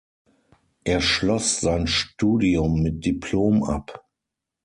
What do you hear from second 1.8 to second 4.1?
Studium mit Diplom ab.